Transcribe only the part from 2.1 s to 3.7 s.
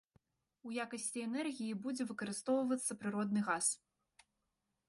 выкарыстоўвацца прыродны газ.